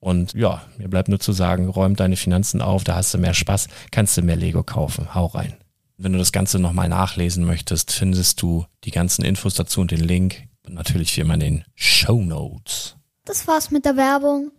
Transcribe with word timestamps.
Und 0.00 0.32
ja, 0.34 0.62
mir 0.76 0.88
bleibt 0.88 1.08
nur 1.08 1.20
zu 1.20 1.32
sagen, 1.32 1.68
räum 1.68 1.96
deine 1.96 2.16
Finanzen 2.16 2.62
auf, 2.62 2.84
da 2.84 2.94
hast 2.94 3.12
du 3.14 3.18
mehr 3.18 3.34
Spaß, 3.34 3.68
kannst 3.90 4.16
du 4.16 4.22
mehr 4.22 4.36
Lego 4.36 4.62
kaufen. 4.62 5.14
Hau 5.14 5.26
rein. 5.26 5.56
Wenn 5.96 6.12
du 6.12 6.18
das 6.18 6.30
Ganze 6.30 6.60
nochmal 6.60 6.88
nachlesen 6.88 7.44
möchtest, 7.44 7.90
findest 7.90 8.40
du 8.40 8.66
die 8.84 8.92
ganzen 8.92 9.24
Infos 9.24 9.54
dazu 9.54 9.80
und 9.80 9.90
den 9.90 10.00
Link. 10.00 10.44
Und 10.64 10.74
natürlich 10.74 11.16
wie 11.16 11.22
immer 11.22 11.34
in 11.34 11.40
den 11.40 11.64
Show 11.74 12.22
Notes. 12.22 12.96
Das 13.24 13.48
war's 13.48 13.70
mit 13.70 13.84
der 13.84 13.96
Werbung. 13.96 14.52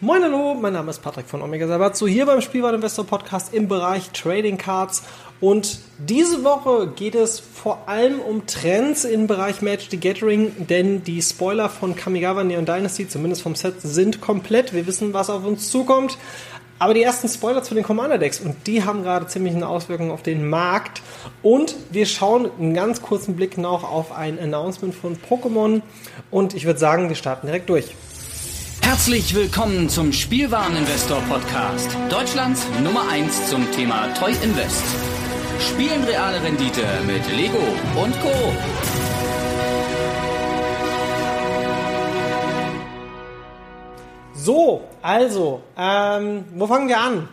Moin 0.00 0.22
hallo, 0.22 0.54
mein 0.54 0.74
Name 0.74 0.90
ist 0.90 1.02
Patrick 1.02 1.26
von 1.26 1.42
Omega 1.42 1.66
Sabatzo, 1.66 2.06
hier 2.06 2.24
beim 2.24 2.40
Spielwareninvestor 2.40 3.04
Podcast 3.04 3.52
im 3.52 3.66
Bereich 3.66 4.10
Trading 4.10 4.56
Cards. 4.56 5.02
Und 5.40 5.78
diese 5.98 6.42
Woche 6.42 6.88
geht 6.88 7.14
es 7.14 7.38
vor 7.38 7.88
allem 7.88 8.20
um 8.20 8.46
Trends 8.46 9.04
im 9.04 9.28
Bereich 9.28 9.62
Magic 9.62 9.90
the 9.90 10.00
Gathering, 10.00 10.66
denn 10.68 11.04
die 11.04 11.22
Spoiler 11.22 11.68
von 11.68 11.94
Kamigawa 11.94 12.42
Neon 12.42 12.66
Dynasty, 12.66 13.08
zumindest 13.08 13.42
vom 13.42 13.54
Set, 13.54 13.80
sind 13.80 14.20
komplett. 14.20 14.72
Wir 14.72 14.86
wissen, 14.86 15.12
was 15.12 15.30
auf 15.30 15.44
uns 15.44 15.70
zukommt. 15.70 16.18
Aber 16.80 16.94
die 16.94 17.02
ersten 17.02 17.28
Spoiler 17.28 17.62
zu 17.62 17.74
den 17.74 17.82
Commander 17.82 18.18
Decks 18.18 18.38
und 18.38 18.68
die 18.68 18.84
haben 18.84 19.02
gerade 19.02 19.26
ziemlich 19.26 19.54
eine 19.54 19.66
Auswirkung 19.66 20.12
auf 20.12 20.22
den 20.22 20.48
Markt. 20.48 21.02
Und 21.42 21.74
wir 21.90 22.06
schauen 22.06 22.48
einen 22.58 22.72
ganz 22.72 23.02
kurzen 23.02 23.34
Blick 23.34 23.58
noch 23.58 23.82
auf 23.82 24.12
ein 24.12 24.38
Announcement 24.38 24.94
von 24.94 25.16
Pokémon. 25.16 25.82
Und 26.30 26.54
ich 26.54 26.66
würde 26.66 26.78
sagen, 26.78 27.08
wir 27.08 27.16
starten 27.16 27.48
direkt 27.48 27.68
durch. 27.68 27.96
Herzlich 28.80 29.34
willkommen 29.34 29.88
zum 29.88 30.12
Spielwareninvestor 30.12 31.20
Podcast. 31.28 31.96
Deutschlands 32.10 32.64
Nummer 32.82 33.08
1 33.10 33.48
zum 33.48 33.70
Thema 33.72 34.06
Toy 34.14 34.32
Invest. 34.42 34.84
Spielen 35.60 36.04
reale 36.04 36.42
Rendite 36.42 36.84
mit 37.06 37.22
Lego 37.36 37.58
und 38.00 38.20
Co. 38.20 38.32
So, 44.34 44.82
also, 45.02 45.62
ähm, 45.76 46.44
wo 46.54 46.66
fangen 46.66 46.88
wir 46.88 47.00
an? 47.00 47.28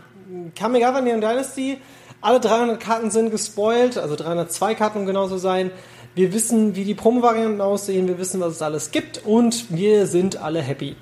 Kamigawa 0.55 1.01
Neon 1.01 1.21
Dynasty. 1.21 1.77
Alle 2.21 2.39
300 2.39 2.79
Karten 2.79 3.11
sind 3.11 3.29
gespoilt, 3.29 3.97
also 3.97 4.15
302 4.15 4.75
Karten, 4.75 4.99
um 4.99 5.05
genau 5.05 5.27
zu 5.27 5.37
sein. 5.37 5.69
Wir 6.15 6.33
wissen, 6.33 6.75
wie 6.75 6.83
die 6.83 6.95
Promo-Varianten 6.95 7.61
aussehen, 7.61 8.07
wir 8.07 8.17
wissen, 8.17 8.41
was 8.41 8.53
es 8.53 8.61
alles 8.61 8.91
gibt 8.91 9.21
und 9.25 9.65
wir 9.69 10.07
sind 10.07 10.37
alle 10.37 10.61
happy. 10.61 10.95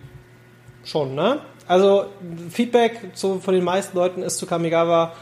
Schon, 0.84 1.16
ne? 1.16 1.40
Also 1.68 2.08
Feedback 2.50 3.16
zu, 3.16 3.40
von 3.40 3.54
den 3.54 3.64
meisten 3.64 3.96
Leuten 3.98 4.22
ist 4.22 4.38
zu 4.38 4.46
Kamigawa 4.46 5.14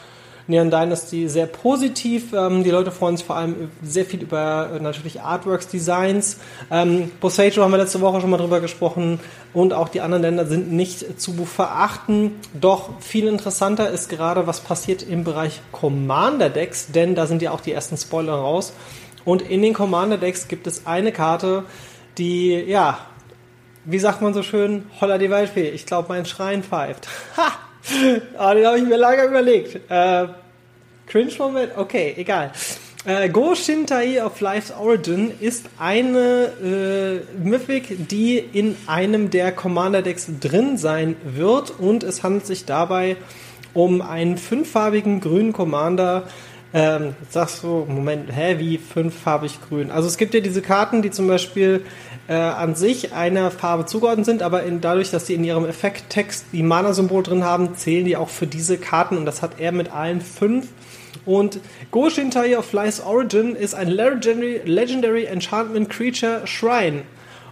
Neon 0.47 0.69
Dynasty 0.69 1.29
sehr 1.29 1.45
positiv. 1.45 2.33
Ähm, 2.33 2.63
die 2.63 2.71
Leute 2.71 2.91
freuen 2.91 3.17
sich 3.17 3.25
vor 3.25 3.35
allem 3.35 3.71
sehr 3.83 4.05
viel 4.05 4.21
über 4.21 4.71
äh, 4.75 4.79
natürlich 4.79 5.21
Artworks, 5.21 5.67
Designs. 5.67 6.37
Ähm, 6.69 7.11
Bosejo 7.19 7.63
haben 7.63 7.71
wir 7.71 7.77
letzte 7.77 8.01
Woche 8.01 8.21
schon 8.21 8.29
mal 8.29 8.37
drüber 8.37 8.59
gesprochen 8.59 9.19
und 9.53 9.73
auch 9.73 9.89
die 9.89 10.01
anderen 10.01 10.23
Länder 10.23 10.45
sind 10.45 10.71
nicht 10.71 11.21
zu 11.21 11.45
verachten. 11.45 12.39
Doch 12.53 13.01
viel 13.01 13.27
interessanter 13.27 13.89
ist 13.89 14.09
gerade, 14.09 14.47
was 14.47 14.61
passiert 14.61 15.03
im 15.03 15.23
Bereich 15.23 15.61
Commander 15.71 16.49
Decks, 16.49 16.87
denn 16.91 17.15
da 17.15 17.27
sind 17.27 17.41
ja 17.41 17.51
auch 17.51 17.61
die 17.61 17.71
ersten 17.71 17.97
Spoiler 17.97 18.33
raus. 18.33 18.73
Und 19.25 19.41
in 19.43 19.61
den 19.61 19.73
Commander 19.73 20.17
Decks 20.17 20.47
gibt 20.47 20.67
es 20.67 20.87
eine 20.87 21.11
Karte, 21.11 21.63
die 22.17 22.53
ja 22.53 22.99
wie 23.83 23.99
sagt 23.99 24.21
man 24.21 24.33
so 24.33 24.43
schön, 24.43 24.85
holla 24.99 25.17
die 25.17 25.29
Waldfee, 25.29 25.69
ich 25.69 25.85
glaube, 25.85 26.09
mein 26.09 26.25
Schrein 26.25 26.63
pfeift. 26.63 27.07
Ha! 27.37 27.51
Ah, 28.37 28.53
den 28.53 28.65
habe 28.65 28.77
ich 28.77 28.83
mir 28.83 28.97
lange 28.97 29.23
überlegt. 29.23 29.79
Äh, 29.89 30.27
Cringe-Moment? 31.07 31.77
Okay, 31.77 32.13
egal. 32.17 32.51
Äh, 33.05 33.29
Go 33.29 33.55
Shintai 33.55 34.23
of 34.23 34.39
Life's 34.41 34.71
Origin 34.71 35.31
ist 35.39 35.65
eine 35.79 36.51
äh, 36.63 37.43
Mythic, 37.43 38.07
die 38.09 38.37
in 38.37 38.77
einem 38.85 39.31
der 39.31 39.51
Commander-Decks 39.51 40.27
drin 40.39 40.77
sein 40.77 41.15
wird 41.23 41.79
und 41.79 42.03
es 42.03 42.21
handelt 42.21 42.45
sich 42.45 42.65
dabei 42.65 43.17
um 43.73 44.01
einen 44.01 44.37
fünffarbigen 44.37 45.19
grünen 45.19 45.51
Commander. 45.51 46.27
Ähm, 46.73 47.15
sagst 47.29 47.63
du, 47.63 47.85
Moment, 47.89 48.33
hä, 48.33 48.55
wie 48.59 48.77
fünffarbig 48.77 49.59
grün? 49.67 49.91
Also 49.91 50.07
es 50.07 50.17
gibt 50.17 50.33
ja 50.33 50.39
diese 50.39 50.61
Karten, 50.61 51.01
die 51.01 51.11
zum 51.11 51.27
Beispiel 51.27 51.83
äh, 52.31 52.35
an 52.35 52.75
sich 52.75 53.11
einer 53.11 53.51
Farbe 53.51 53.85
zugeordnet 53.85 54.25
sind, 54.25 54.41
aber 54.41 54.63
in, 54.63 54.79
dadurch, 54.79 55.11
dass 55.11 55.27
sie 55.27 55.33
in 55.33 55.43
ihrem 55.43 55.65
Effekttext 55.65 56.45
die 56.53 56.63
Mana-Symbol 56.63 57.23
drin 57.23 57.43
haben, 57.43 57.75
zählen 57.75 58.05
die 58.05 58.15
auch 58.15 58.29
für 58.29 58.47
diese 58.47 58.77
Karten 58.77 59.17
und 59.17 59.25
das 59.25 59.41
hat 59.41 59.59
er 59.59 59.73
mit 59.73 59.91
allen 59.91 60.21
fünf. 60.21 60.69
Und 61.25 61.59
Goshintai 61.91 62.57
of 62.57 62.65
Fly's 62.65 63.01
Origin 63.01 63.53
ist 63.53 63.75
ein 63.75 63.89
Legendary, 63.89 64.61
Legendary 64.63 65.25
Enchantment 65.25 65.89
Creature 65.89 66.47
Shrine. 66.47 67.01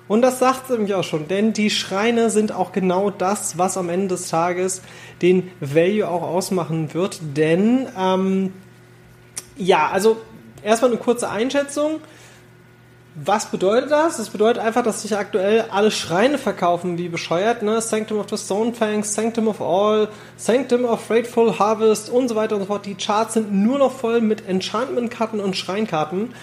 Und 0.08 0.22
das 0.22 0.40
sagt 0.40 0.64
es 0.64 0.70
nämlich 0.70 0.94
auch 0.94 1.04
schon, 1.04 1.28
denn 1.28 1.52
die 1.52 1.70
Schreine 1.70 2.30
sind 2.30 2.54
auch 2.54 2.72
genau 2.72 3.10
das, 3.10 3.58
was 3.58 3.76
am 3.76 3.90
Ende 3.90 4.08
des 4.08 4.30
Tages 4.30 4.82
den 5.22 5.52
Value 5.60 6.08
auch 6.08 6.24
ausmachen 6.24 6.94
wird. 6.94 7.20
Denn, 7.36 7.86
ähm, 8.00 8.54
ja, 9.58 9.90
also 9.90 10.22
erstmal 10.64 10.92
eine 10.92 11.02
kurze 11.02 11.30
Einschätzung. 11.30 12.00
Was 13.22 13.52
bedeutet 13.52 13.92
das? 13.92 14.16
Das 14.16 14.30
bedeutet 14.30 14.64
einfach, 14.64 14.82
dass 14.82 15.02
sich 15.02 15.18
aktuell 15.18 15.66
alle 15.72 15.92
Schreine 15.92 16.38
verkaufen 16.38 16.98
wie 16.98 17.10
bescheuert. 17.10 17.64
Ne? 17.64 17.82
Sanctum 17.82 18.20
of 18.20 18.28
the 18.30 18.38
Stonefangs, 18.38 19.14
Sanctum 19.14 19.50
of 19.50 19.62
All, 19.62 20.08
Sanctum 20.38 20.86
of 20.86 21.02
Faithful 21.02 21.60
Harvest 21.60 22.10
und 22.10 22.30
so 22.30 22.36
weiter 22.36 22.56
und 22.56 22.62
so 22.62 22.68
fort. 22.68 22.86
Die 22.86 22.96
Charts 22.96 23.34
sind 23.34 23.52
nur 23.52 23.78
noch 23.78 23.92
voll 23.92 24.22
mit 24.22 24.48
Enchantment-Karten 24.48 25.42
und 25.42 25.58
Schreinkarten. 25.58 26.34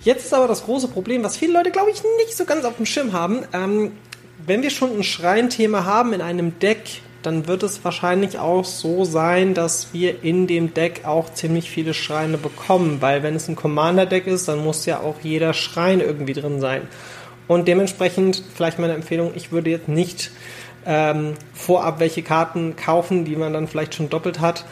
Jetzt 0.00 0.24
ist 0.24 0.32
aber 0.32 0.48
das 0.48 0.64
große 0.64 0.88
Problem, 0.88 1.22
was 1.22 1.36
viele 1.36 1.52
Leute, 1.52 1.70
glaube 1.70 1.90
ich, 1.90 2.02
nicht 2.24 2.34
so 2.34 2.46
ganz 2.46 2.64
auf 2.64 2.76
dem 2.76 2.86
Schirm 2.86 3.12
haben. 3.12 3.40
Ähm, 3.52 3.92
wenn 4.46 4.62
wir 4.62 4.70
schon 4.70 4.96
ein 4.96 5.02
Schreinthema 5.02 5.84
haben 5.84 6.14
in 6.14 6.22
einem 6.22 6.58
Deck, 6.60 7.02
dann 7.22 7.46
wird 7.46 7.62
es 7.62 7.84
wahrscheinlich 7.84 8.38
auch 8.38 8.64
so 8.64 9.04
sein, 9.04 9.54
dass 9.54 9.92
wir 9.92 10.22
in 10.24 10.46
dem 10.46 10.74
Deck 10.74 11.02
auch 11.04 11.32
ziemlich 11.32 11.70
viele 11.70 11.94
Schreine 11.94 12.38
bekommen, 12.38 12.98
weil 13.00 13.22
wenn 13.22 13.34
es 13.36 13.48
ein 13.48 13.56
Commander-Deck 13.56 14.26
ist, 14.26 14.48
dann 14.48 14.62
muss 14.62 14.86
ja 14.86 15.00
auch 15.00 15.16
jeder 15.22 15.54
Schrein 15.54 16.00
irgendwie 16.00 16.32
drin 16.32 16.60
sein. 16.60 16.82
Und 17.48 17.68
dementsprechend 17.68 18.42
vielleicht 18.54 18.78
meine 18.78 18.94
Empfehlung, 18.94 19.32
ich 19.34 19.52
würde 19.52 19.70
jetzt 19.70 19.88
nicht 19.88 20.30
ähm, 20.84 21.34
vorab 21.52 22.00
welche 22.00 22.22
Karten 22.22 22.76
kaufen, 22.76 23.24
die 23.24 23.36
man 23.36 23.52
dann 23.52 23.68
vielleicht 23.68 23.94
schon 23.94 24.08
doppelt 24.08 24.40
hat. 24.40 24.64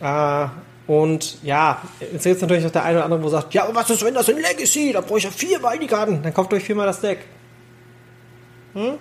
Äh, 0.00 0.46
und 0.86 1.42
ja, 1.42 1.82
jetzt 2.00 2.24
ist 2.24 2.40
natürlich 2.40 2.64
noch 2.64 2.70
der 2.70 2.84
eine 2.84 2.98
oder 2.98 3.04
andere, 3.04 3.22
wo 3.22 3.28
sagt, 3.28 3.52
ja, 3.54 3.64
aber 3.64 3.74
was 3.74 3.90
ist, 3.90 4.04
wenn 4.04 4.14
das 4.14 4.28
in 4.28 4.36
Legacy? 4.36 4.92
Da 4.92 5.00
brauche 5.00 5.18
ich 5.18 5.24
ja 5.24 5.30
viermal 5.30 5.78
die 5.78 5.86
Karten. 5.86 6.22
Dann 6.22 6.32
kauft 6.32 6.52
euch 6.52 6.64
viermal 6.64 6.86
das 6.86 7.00
Deck. 7.00 7.18
Hm? 8.74 8.94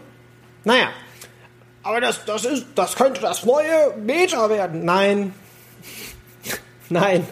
Naja, 0.63 0.89
aber 1.88 2.01
das, 2.01 2.25
das, 2.25 2.44
ist, 2.44 2.66
das 2.75 2.95
könnte 2.95 3.22
das 3.22 3.45
neue 3.45 3.95
Meta 4.04 4.50
werden. 4.50 4.84
Nein. 4.84 5.34
Nein, 6.89 7.25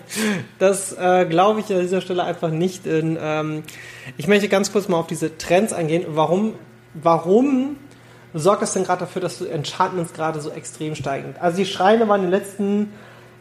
das 0.59 0.93
äh, 0.93 1.25
glaube 1.25 1.59
ich 1.59 1.73
an 1.73 1.81
dieser 1.81 1.99
Stelle 1.99 2.23
einfach 2.23 2.49
nicht. 2.49 2.85
In, 2.85 3.17
ähm, 3.21 3.63
ich 4.15 4.27
möchte 4.27 4.47
ganz 4.47 4.71
kurz 4.71 4.87
mal 4.87 4.97
auf 4.97 5.07
diese 5.07 5.37
Trends 5.37 5.73
eingehen. 5.73 6.05
Warum, 6.07 6.53
warum 6.93 7.75
sorgt 8.33 8.63
es 8.63 8.71
denn 8.71 8.85
gerade 8.85 9.01
dafür, 9.01 9.21
dass 9.21 9.41
Enchantments 9.41 10.13
gerade 10.13 10.39
so 10.39 10.49
extrem 10.49 10.95
steigen? 10.95 11.35
Also 11.39 11.57
die 11.57 11.65
Schreine 11.65 12.07
waren 12.07 12.23
in 12.23 12.31
den 12.31 12.39
letzten 12.39 12.93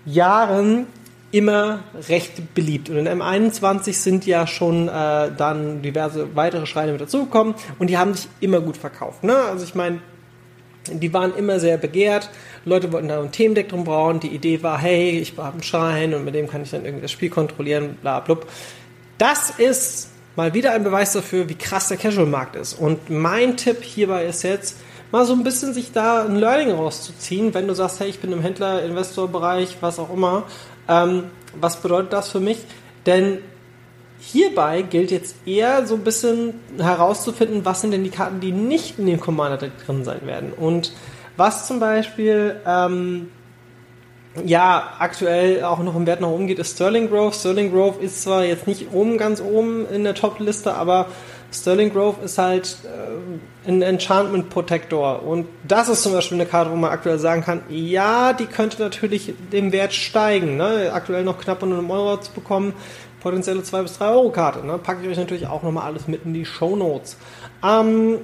Jahren 0.04 0.88
immer 1.30 1.80
recht 2.08 2.54
beliebt. 2.54 2.90
Und 2.90 2.96
in 2.96 3.08
M21 3.08 3.92
sind 3.92 4.26
ja 4.26 4.48
schon 4.48 4.88
äh, 4.88 5.30
dann 5.36 5.80
diverse 5.82 6.34
weitere 6.34 6.66
Schreine 6.66 6.92
mit 6.92 7.00
dazugekommen 7.00 7.54
und 7.78 7.88
die 7.88 7.98
haben 7.98 8.14
sich 8.14 8.28
immer 8.40 8.60
gut 8.60 8.76
verkauft. 8.76 9.22
Ne? 9.22 9.36
Also 9.36 9.64
ich 9.64 9.76
meine, 9.76 10.00
die 10.90 11.12
waren 11.12 11.34
immer 11.36 11.60
sehr 11.60 11.76
begehrt. 11.76 12.30
Leute 12.64 12.92
wollten 12.92 13.08
da 13.08 13.20
ein 13.20 13.32
Themendeck 13.32 13.68
drum 13.68 13.84
bauen. 13.84 14.20
Die 14.20 14.28
Idee 14.28 14.62
war, 14.62 14.78
hey, 14.78 15.18
ich 15.18 15.36
habe 15.36 15.52
einen 15.52 15.62
Schein 15.62 16.14
und 16.14 16.24
mit 16.24 16.34
dem 16.34 16.48
kann 16.48 16.62
ich 16.62 16.70
dann 16.70 16.84
irgendwie 16.84 17.02
das 17.02 17.12
Spiel 17.12 17.30
kontrollieren, 17.30 17.96
bla 18.00 18.20
blub. 18.20 18.46
Das 19.18 19.50
ist 19.50 20.10
mal 20.36 20.54
wieder 20.54 20.72
ein 20.72 20.84
Beweis 20.84 21.12
dafür, 21.12 21.48
wie 21.48 21.54
krass 21.54 21.88
der 21.88 21.96
Casual-Markt 21.96 22.56
ist. 22.56 22.74
Und 22.74 23.10
mein 23.10 23.56
Tipp 23.56 23.82
hierbei 23.82 24.24
ist 24.26 24.42
jetzt, 24.42 24.76
mal 25.12 25.24
so 25.24 25.32
ein 25.32 25.44
bisschen 25.44 25.72
sich 25.72 25.92
da 25.92 26.24
ein 26.24 26.36
Learning 26.36 26.72
rauszuziehen, 26.72 27.54
wenn 27.54 27.68
du 27.68 27.74
sagst, 27.74 28.00
hey, 28.00 28.08
ich 28.08 28.18
bin 28.18 28.32
im 28.32 28.40
Händler-Investor-Bereich, 28.40 29.76
was 29.80 30.00
auch 30.00 30.12
immer. 30.12 30.42
Ähm, 30.88 31.30
was 31.54 31.80
bedeutet 31.80 32.12
das 32.12 32.30
für 32.30 32.40
mich? 32.40 32.58
Denn 33.06 33.38
Hierbei 34.20 34.82
gilt 34.82 35.10
jetzt 35.10 35.36
eher 35.46 35.86
so 35.86 35.94
ein 35.96 36.04
bisschen 36.04 36.54
herauszufinden, 36.78 37.64
was 37.64 37.80
sind 37.80 37.90
denn 37.90 38.04
die 38.04 38.10
Karten, 38.10 38.40
die 38.40 38.52
nicht 38.52 38.98
in 38.98 39.06
dem 39.06 39.20
Commander 39.20 39.58
Deck 39.58 39.72
drin 39.84 40.04
sein 40.04 40.20
werden. 40.24 40.52
Und 40.52 40.92
was 41.36 41.66
zum 41.66 41.80
Beispiel 41.80 42.56
ähm, 42.66 43.28
ja 44.44 44.94
aktuell 44.98 45.64
auch 45.64 45.80
noch 45.80 45.96
im 45.96 46.06
Wert 46.06 46.20
nach 46.20 46.28
oben 46.28 46.46
geht, 46.46 46.58
ist 46.58 46.76
Sterling 46.76 47.10
Grove. 47.10 47.34
Sterling 47.34 47.72
Grove 47.72 48.02
ist 48.02 48.22
zwar 48.22 48.44
jetzt 48.44 48.66
nicht 48.66 48.92
oben 48.92 49.18
ganz 49.18 49.40
oben 49.40 49.86
in 49.88 50.04
der 50.04 50.14
Top-Liste, 50.14 50.74
aber 50.74 51.08
Sterling 51.52 51.92
Grove 51.92 52.24
ist 52.24 52.38
halt 52.38 52.78
äh, 52.84 53.68
ein 53.68 53.82
Enchantment 53.82 54.50
Protector. 54.50 55.22
Und 55.22 55.46
das 55.66 55.88
ist 55.88 56.02
zum 56.02 56.12
Beispiel 56.12 56.36
eine 56.40 56.46
Karte, 56.46 56.70
wo 56.70 56.76
man 56.76 56.90
aktuell 56.90 57.18
sagen 57.18 57.42
kann, 57.42 57.62
ja, 57.68 58.32
die 58.32 58.46
könnte 58.46 58.82
natürlich 58.82 59.34
dem 59.52 59.70
Wert 59.72 59.92
steigen. 59.92 60.56
Ne? 60.56 60.90
Aktuell 60.92 61.24
noch 61.24 61.38
knapp 61.38 61.62
unter 61.62 61.78
einem 61.78 61.90
Euro 61.90 62.16
zu 62.18 62.32
bekommen 62.32 62.74
potenzielle 63.24 63.62
2 63.62 63.82
bis 63.82 63.98
3 63.98 64.10
Euro 64.10 64.28
Karte. 64.30 64.64
Ne? 64.64 64.78
Packe 64.78 65.02
ich 65.02 65.08
euch 65.08 65.16
natürlich 65.16 65.46
auch 65.46 65.62
nochmal 65.62 65.86
alles 65.86 66.06
mit 66.06 66.26
in 66.26 66.34
die 66.34 66.44
Show 66.44 66.76
Notes. 66.76 67.16
Ähm, 67.66 68.18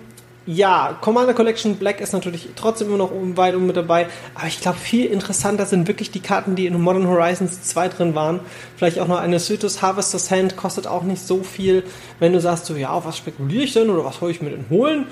ja, 0.45 0.99
Commander 1.01 1.33
Collection 1.33 1.77
Black 1.77 2.03
ist 2.03 2.13
natürlich 2.13 2.51
trotzdem 2.55 2.89
immer 2.89 2.99
noch 2.99 3.11
weit 3.15 3.55
um 3.55 3.67
mit 3.67 3.77
dabei, 3.77 4.09
aber 4.35 4.47
ich 4.47 4.61
glaube, 4.61 4.79
viel 4.79 5.07
interessanter 5.07 5.65
sind 5.65 5.89
wirklich 5.89 6.11
die 6.11 6.21
Karten, 6.21 6.55
die 6.55 6.67
in 6.67 6.79
Modern 6.79 7.09
Horizons 7.09 7.63
2 7.63 7.89
drin 7.89 8.15
waren. 8.15 8.41
Vielleicht 8.77 9.01
auch 9.01 9.09
noch 9.09 9.19
eine 9.19 9.41
Citrus 9.41 9.81
Harvester's 9.81 10.31
Hand, 10.31 10.59
kostet 10.59 10.87
auch 10.87 11.03
nicht 11.03 11.27
so 11.27 11.43
viel. 11.43 11.83
Wenn 12.19 12.35
du 12.35 12.41
sagst, 12.41 12.67
so, 12.67 12.75
ja, 12.75 12.91
auf 12.91 13.07
was 13.07 13.17
spekuliere 13.17 13.65
ich 13.65 13.73
denn 13.73 13.89
oder 13.89 14.05
was 14.05 14.19
soll 14.19 14.31
ich 14.31 14.43
mir 14.43 14.51
denn 14.51 14.67
holen? 14.69 15.07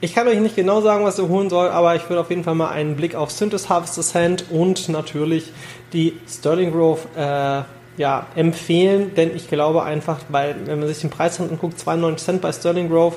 Ich 0.00 0.14
kann 0.14 0.26
euch 0.26 0.38
nicht 0.38 0.56
genau 0.56 0.80
sagen, 0.80 1.04
was 1.04 1.18
ihr 1.18 1.28
holen 1.28 1.50
soll, 1.50 1.68
aber 1.68 1.96
ich 1.96 2.08
würde 2.08 2.20
auf 2.20 2.30
jeden 2.30 2.44
Fall 2.44 2.54
mal 2.54 2.70
einen 2.70 2.96
Blick 2.96 3.14
auf 3.14 3.30
Synthos 3.30 3.68
Harvester's 3.68 4.14
Hand 4.14 4.46
und 4.50 4.88
natürlich 4.88 5.52
die 5.92 6.14
Sterling 6.26 6.72
Grove 6.72 7.00
äh, 7.14 7.83
ja, 7.96 8.26
empfehlen, 8.34 9.14
denn 9.14 9.34
ich 9.34 9.48
glaube 9.48 9.82
einfach, 9.82 10.18
weil, 10.28 10.56
wenn 10.66 10.80
man 10.80 10.88
sich 10.88 11.00
den 11.00 11.10
Preis 11.10 11.40
anguckt, 11.40 11.78
92 11.78 12.24
Cent 12.24 12.42
bei 12.42 12.52
Sterling 12.52 12.88
Grove, 12.88 13.16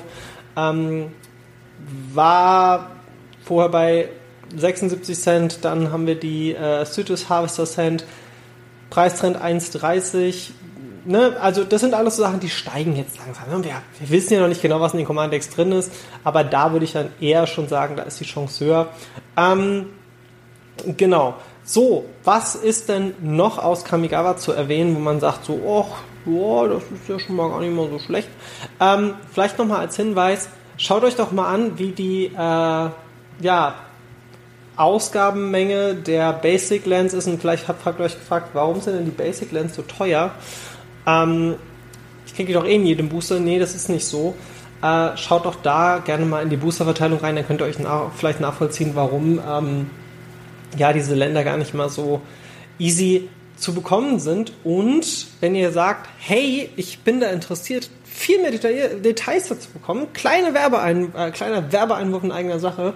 ähm, 0.56 1.12
war 2.12 2.90
vorher 3.44 3.70
bei 3.70 4.08
76 4.56 5.18
Cent, 5.18 5.64
dann 5.64 5.92
haben 5.92 6.06
wir 6.06 6.14
die 6.14 6.54
äh, 6.54 6.84
Citrus 6.84 7.28
Harvester 7.28 7.66
Cent, 7.66 8.04
Preistrend 8.90 9.36
1,30. 9.36 10.50
Ne? 11.04 11.36
Also 11.40 11.64
das 11.64 11.80
sind 11.80 11.94
alles 11.94 12.16
so 12.16 12.22
Sachen, 12.22 12.40
die 12.40 12.48
steigen 12.48 12.96
jetzt 12.96 13.18
langsam. 13.18 13.64
Wir, 13.64 13.82
wir, 13.98 14.10
wissen 14.10 14.34
ja 14.34 14.40
noch 14.40 14.48
nicht 14.48 14.62
genau, 14.62 14.80
was 14.80 14.92
in 14.92 14.98
den 14.98 15.06
Command 15.06 15.32
Decks 15.32 15.50
drin 15.50 15.72
ist, 15.72 15.92
aber 16.24 16.44
da 16.44 16.72
würde 16.72 16.84
ich 16.84 16.92
dann 16.92 17.10
eher 17.20 17.46
schon 17.46 17.68
sagen, 17.68 17.96
da 17.96 18.04
ist 18.04 18.20
die 18.20 18.24
Chance 18.24 18.64
höher. 18.64 18.88
Ähm, 19.36 19.86
genau. 20.96 21.34
So, 21.70 22.06
was 22.24 22.54
ist 22.54 22.88
denn 22.88 23.12
noch 23.20 23.58
aus 23.58 23.84
Kamigawa 23.84 24.38
zu 24.38 24.52
erwähnen, 24.52 24.96
wo 24.96 25.00
man 25.00 25.20
sagt 25.20 25.44
so, 25.44 25.60
oh, 25.66 25.84
boah, 26.24 26.66
das 26.66 26.82
ist 26.84 27.06
ja 27.06 27.18
schon 27.18 27.36
mal 27.36 27.50
gar 27.50 27.60
nicht 27.60 27.76
mal 27.76 27.90
so 27.90 27.98
schlecht. 27.98 28.30
Ähm, 28.80 29.16
vielleicht 29.30 29.58
nochmal 29.58 29.80
als 29.80 29.94
Hinweis, 29.94 30.48
schaut 30.78 31.04
euch 31.04 31.14
doch 31.14 31.30
mal 31.30 31.52
an, 31.52 31.78
wie 31.78 31.92
die 31.92 32.24
äh, 32.28 32.30
ja, 32.32 33.74
Ausgabenmenge 34.76 35.96
der 35.96 36.32
Basic 36.32 36.86
Lens 36.86 37.12
ist 37.12 37.26
und 37.26 37.38
vielleicht 37.38 37.68
habt, 37.68 37.84
ihr 37.84 38.02
euch 38.02 38.18
gefragt, 38.18 38.48
warum 38.54 38.80
sind 38.80 38.96
denn 38.96 39.04
die 39.04 39.10
Basic 39.10 39.52
Lens 39.52 39.74
so 39.74 39.82
teuer? 39.82 40.30
Ähm, 41.06 41.56
ich 42.24 42.34
kriege 42.34 42.54
doch 42.54 42.64
eh 42.64 42.76
in 42.76 42.86
jedem 42.86 43.10
Booster. 43.10 43.40
Nee, 43.40 43.58
das 43.58 43.74
ist 43.74 43.90
nicht 43.90 44.06
so. 44.06 44.34
Äh, 44.80 45.18
schaut 45.18 45.44
doch 45.44 45.56
da 45.62 45.98
gerne 45.98 46.24
mal 46.24 46.42
in 46.42 46.48
die 46.48 46.56
Boosterverteilung 46.56 47.18
rein, 47.18 47.36
dann 47.36 47.46
könnt 47.46 47.60
ihr 47.60 47.66
euch 47.66 47.78
nach, 47.78 48.10
vielleicht 48.16 48.40
nachvollziehen, 48.40 48.92
warum 48.94 49.38
ähm, 49.46 49.90
ja, 50.76 50.92
diese 50.92 51.14
Länder 51.14 51.44
gar 51.44 51.56
nicht 51.56 51.74
mal 51.74 51.88
so 51.88 52.20
easy 52.78 53.28
zu 53.56 53.74
bekommen 53.74 54.20
sind. 54.20 54.52
Und 54.64 55.26
wenn 55.40 55.54
ihr 55.54 55.72
sagt, 55.72 56.08
hey, 56.18 56.70
ich 56.76 57.00
bin 57.00 57.20
da 57.20 57.30
interessiert, 57.30 57.90
viel 58.04 58.40
mehr 58.40 58.50
Details 58.50 59.48
dazu 59.48 59.70
bekommen, 59.70 60.12
kleine 60.12 60.54
Werbeein 60.54 61.14
äh, 61.14 61.30
kleiner 61.30 61.72
Werbeeinwurf 61.72 62.24
in 62.24 62.32
eigener 62.32 62.58
Sache. 62.58 62.94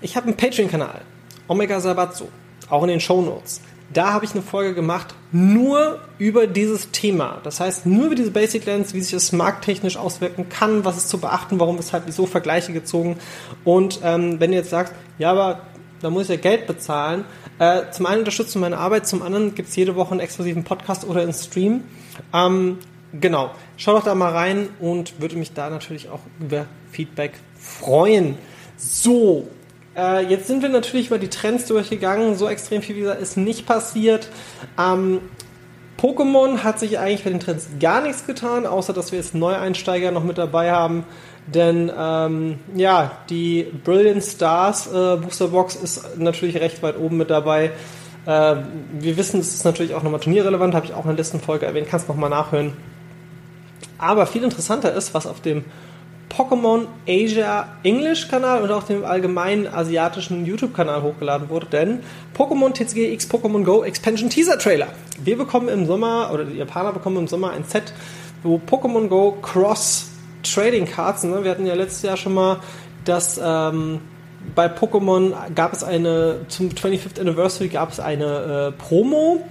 Ich 0.00 0.16
habe 0.16 0.26
einen 0.26 0.36
Patreon-Kanal, 0.36 1.02
Omega 1.48 1.80
Sabatsu, 1.80 2.26
auch 2.68 2.82
in 2.82 2.88
den 2.88 3.00
Show 3.00 3.22
Notes. 3.22 3.60
Da 3.92 4.12
habe 4.12 4.24
ich 4.24 4.32
eine 4.32 4.42
Folge 4.42 4.74
gemacht, 4.74 5.14
nur 5.30 6.00
über 6.18 6.46
dieses 6.46 6.90
Thema. 6.90 7.40
Das 7.44 7.60
heißt, 7.60 7.86
nur 7.86 8.06
über 8.06 8.14
diese 8.14 8.30
Basic 8.30 8.64
Lens, 8.64 8.94
wie 8.94 9.00
sich 9.00 9.12
das 9.12 9.32
markttechnisch 9.32 9.96
auswirken 9.96 10.48
kann, 10.48 10.84
was 10.84 10.96
ist 10.96 11.10
zu 11.10 11.18
beachten, 11.18 11.60
warum, 11.60 11.78
weshalb, 11.78 12.04
wieso 12.06 12.26
Vergleiche 12.26 12.72
gezogen. 12.72 13.18
Und 13.62 14.00
ähm, 14.02 14.40
wenn 14.40 14.52
ihr 14.52 14.60
jetzt 14.60 14.70
sagt, 14.70 14.92
ja, 15.18 15.30
aber 15.30 15.60
da 16.04 16.10
muss 16.10 16.24
ich 16.24 16.28
ja 16.28 16.36
Geld 16.36 16.66
bezahlen. 16.66 17.24
Äh, 17.58 17.90
zum 17.90 18.06
einen 18.06 18.20
unterstützt 18.20 18.54
du 18.54 18.58
meine 18.58 18.78
Arbeit, 18.78 19.06
zum 19.06 19.22
anderen 19.22 19.54
gibt 19.54 19.70
es 19.70 19.76
jede 19.76 19.96
Woche 19.96 20.12
einen 20.12 20.20
exklusiven 20.20 20.62
Podcast 20.64 21.04
oder 21.04 21.22
einen 21.22 21.32
Stream. 21.32 21.84
Ähm, 22.32 22.78
genau, 23.18 23.50
schau 23.76 23.94
doch 23.94 24.04
da 24.04 24.14
mal 24.14 24.32
rein 24.32 24.68
und 24.80 25.20
würde 25.20 25.36
mich 25.36 25.54
da 25.54 25.70
natürlich 25.70 26.10
auch 26.10 26.20
über 26.40 26.66
Feedback 26.92 27.32
freuen. 27.58 28.36
So, 28.76 29.48
Äh, 29.96 30.26
jetzt 30.26 30.48
sind 30.48 30.62
wir 30.62 30.68
natürlich 30.68 31.06
über 31.06 31.18
die 31.18 31.28
Trends 31.28 31.66
durchgegangen. 31.66 32.34
So 32.36 32.48
extrem 32.48 32.82
viel, 32.82 32.96
wie 32.96 33.00
gesagt, 33.00 33.22
ist 33.22 33.36
nicht 33.36 33.64
passiert. 33.64 34.28
Ähm, 34.78 35.20
Pokémon 36.00 36.64
hat 36.64 36.80
sich 36.80 36.98
eigentlich 36.98 37.24
bei 37.24 37.30
den 37.30 37.40
Trends 37.40 37.68
gar 37.80 38.00
nichts 38.02 38.26
getan, 38.26 38.66
außer 38.66 38.92
dass 38.92 39.12
wir 39.12 39.18
jetzt 39.18 39.34
Neueinsteiger 39.34 40.10
noch 40.10 40.24
mit 40.24 40.38
dabei 40.38 40.72
haben. 40.72 41.04
Denn 41.46 41.90
ähm, 41.96 42.58
ja, 42.74 43.12
die 43.28 43.64
Brilliant 43.84 44.22
Stars 44.22 44.86
äh, 44.86 45.16
Booster 45.16 45.48
Box 45.48 45.76
ist 45.76 46.18
natürlich 46.18 46.56
recht 46.56 46.82
weit 46.82 46.98
oben 46.98 47.18
mit 47.18 47.30
dabei. 47.30 47.72
Äh, 48.26 48.56
wir 48.98 49.16
wissen, 49.16 49.40
es 49.40 49.54
ist 49.54 49.64
natürlich 49.64 49.94
auch 49.94 50.02
nochmal 50.02 50.20
turnierrelevant, 50.20 50.74
habe 50.74 50.86
ich 50.86 50.94
auch 50.94 51.04
in 51.04 51.10
der 51.10 51.16
letzten 51.16 51.40
Folge 51.40 51.66
erwähnt, 51.66 51.88
kannst 51.88 52.08
nochmal 52.08 52.30
nachhören. 52.30 52.72
Aber 53.98 54.26
viel 54.26 54.42
interessanter 54.42 54.92
ist, 54.94 55.14
was 55.14 55.26
auf 55.26 55.40
dem 55.40 55.64
Pokémon 56.28 56.86
Asia 57.06 57.68
English 57.82 58.28
Kanal 58.28 58.62
und 58.62 58.70
auch 58.70 58.84
dem 58.84 59.04
allgemeinen 59.04 59.66
asiatischen 59.66 60.44
YouTube 60.46 60.74
Kanal 60.74 61.02
hochgeladen 61.02 61.48
wurde, 61.48 61.66
denn 61.66 62.00
Pokémon 62.36 62.72
TCG 62.72 63.12
X 63.12 63.28
Pokémon 63.30 63.64
Go 63.64 63.84
Expansion 63.84 64.30
Teaser 64.30 64.58
Trailer. 64.58 64.88
Wir 65.22 65.38
bekommen 65.38 65.68
im 65.68 65.86
Sommer, 65.86 66.30
oder 66.32 66.44
die 66.44 66.56
Japaner 66.56 66.92
bekommen 66.92 67.18
im 67.18 67.28
Sommer 67.28 67.50
ein 67.50 67.64
Set, 67.64 67.92
wo 68.42 68.58
Pokémon 68.58 69.08
Go 69.08 69.36
Cross 69.40 70.10
Trading 70.42 70.86
Cards, 70.86 71.24
ne? 71.24 71.42
wir 71.42 71.50
hatten 71.50 71.66
ja 71.66 71.74
letztes 71.74 72.02
Jahr 72.02 72.16
schon 72.16 72.34
mal 72.34 72.58
das, 73.04 73.40
ähm, 73.42 74.00
bei 74.54 74.66
Pokémon 74.66 75.32
gab 75.54 75.72
es 75.72 75.82
eine, 75.82 76.40
zum 76.48 76.68
25th 76.68 77.20
Anniversary 77.20 77.68
gab 77.68 77.92
es 77.92 78.00
eine 78.00 78.72
äh, 78.74 78.82
Promo 78.82 79.42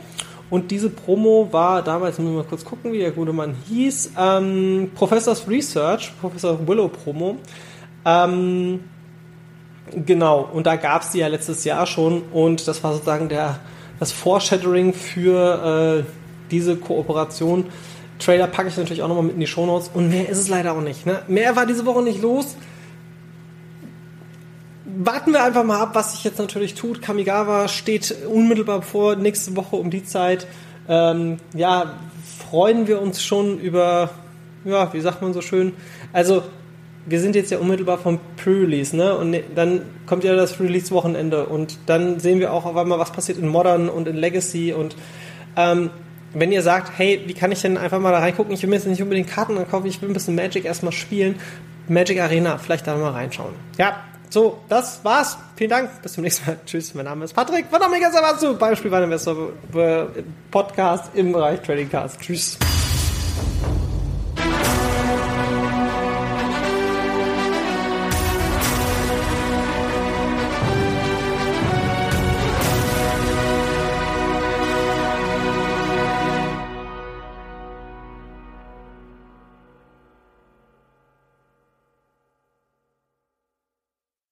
und 0.53 0.69
diese 0.69 0.91
Promo 0.91 1.47
war 1.49 1.81
damals, 1.81 2.19
müssen 2.19 2.31
wir 2.31 2.43
mal 2.43 2.47
kurz 2.47 2.63
gucken, 2.63 2.93
wie 2.93 2.99
der 2.99 3.09
gute 3.09 3.33
Mann 3.33 3.55
hieß, 3.67 4.11
ähm, 4.15 4.91
Professors 4.93 5.47
Research, 5.49 6.13
Professor 6.21 6.67
Willow 6.67 6.89
Promo. 6.89 7.37
Ähm, 8.05 8.81
genau, 10.05 10.47
und 10.53 10.67
da 10.67 10.75
gab 10.75 11.01
es 11.01 11.09
die 11.09 11.17
ja 11.17 11.27
letztes 11.27 11.63
Jahr 11.63 11.87
schon 11.87 12.21
und 12.31 12.67
das 12.67 12.83
war 12.83 12.93
sozusagen 12.93 13.29
der, 13.29 13.61
das 13.99 14.11
Foreshadowing 14.11 14.93
für 14.93 16.03
äh, 16.05 16.11
diese 16.51 16.75
Kooperation. 16.75 17.65
Trailer 18.19 18.45
packe 18.45 18.69
ich 18.69 18.77
natürlich 18.77 19.01
auch 19.01 19.07
nochmal 19.07 19.23
mit 19.23 19.33
in 19.33 19.39
die 19.39 19.47
Shownotes 19.47 19.89
und 19.91 20.09
mehr 20.09 20.29
ist 20.29 20.37
es 20.37 20.49
leider 20.49 20.73
auch 20.73 20.81
nicht. 20.81 21.07
Ne? 21.07 21.23
Mehr 21.27 21.55
war 21.55 21.65
diese 21.65 21.87
Woche 21.87 22.03
nicht 22.03 22.21
los 22.21 22.55
warten 25.05 25.31
wir 25.31 25.43
einfach 25.43 25.63
mal 25.63 25.79
ab, 25.79 25.91
was 25.93 26.13
sich 26.13 26.23
jetzt 26.23 26.39
natürlich 26.39 26.75
tut. 26.75 27.01
Kamigawa 27.01 27.67
steht 27.67 28.15
unmittelbar 28.27 28.81
vor, 28.81 29.15
nächste 29.15 29.55
Woche 29.55 29.75
um 29.75 29.89
die 29.89 30.03
Zeit. 30.03 30.47
Ähm, 30.87 31.37
ja, 31.53 31.93
freuen 32.49 32.87
wir 32.87 33.01
uns 33.01 33.23
schon 33.23 33.59
über, 33.59 34.09
ja, 34.65 34.93
wie 34.93 35.01
sagt 35.01 35.21
man 35.21 35.33
so 35.33 35.41
schön? 35.41 35.73
Also, 36.11 36.43
wir 37.05 37.19
sind 37.19 37.35
jetzt 37.35 37.51
ja 37.51 37.57
unmittelbar 37.57 37.97
vom 37.97 38.19
Pre-Release, 38.37 38.95
ne? 38.95 39.17
Und 39.17 39.31
ne, 39.31 39.43
dann 39.53 39.81
kommt 40.05 40.23
ja 40.23 40.35
das 40.35 40.59
Release-Wochenende 40.59 41.47
und 41.47 41.77
dann 41.85 42.19
sehen 42.19 42.39
wir 42.39 42.53
auch 42.53 42.65
auf 42.65 42.77
einmal, 42.77 42.99
was 42.99 43.11
passiert 43.11 43.37
in 43.37 43.47
Modern 43.47 43.89
und 43.89 44.07
in 44.07 44.15
Legacy 44.15 44.71
und 44.73 44.95
ähm, 45.57 45.89
wenn 46.33 46.51
ihr 46.51 46.61
sagt, 46.63 46.91
hey, 46.97 47.21
wie 47.27 47.33
kann 47.33 47.51
ich 47.51 47.61
denn 47.61 47.77
einfach 47.77 47.99
mal 47.99 48.11
da 48.11 48.19
reingucken? 48.19 48.53
Ich 48.53 48.63
will 48.63 48.69
mir 48.69 48.77
jetzt 48.77 48.87
nicht 48.87 49.01
unbedingt 49.01 49.29
Karten 49.29 49.55
kaufen, 49.69 49.85
ich 49.85 50.01
will 50.01 50.09
ein 50.09 50.13
bisschen 50.13 50.35
Magic 50.35 50.65
erstmal 50.65 50.91
spielen. 50.91 51.35
Magic 51.87 52.19
Arena, 52.19 52.57
vielleicht 52.57 52.87
da 52.87 52.95
mal 52.95 53.11
reinschauen. 53.11 53.53
Ja, 53.77 53.97
so, 54.33 54.59
das 54.67 54.99
war's. 55.03 55.37
Vielen 55.55 55.69
Dank. 55.69 56.01
Bis 56.01 56.13
zum 56.13 56.23
nächsten 56.23 56.47
Mal. 56.47 56.57
Tschüss. 56.65 56.95
Mein 56.95 57.05
Name 57.05 57.25
ist 57.25 57.33
Patrick 57.33 57.67
von 57.69 57.79
Omega 57.83 58.09
Sabatsu 58.11 58.57
beim 58.57 58.75
Spielwareninvestor 58.75 59.49
Podcast 60.49 61.11
im 61.13 61.33
Bereich 61.33 61.61
Trading 61.61 61.87
Cards. 61.87 62.17
Tschüss. 62.17 62.57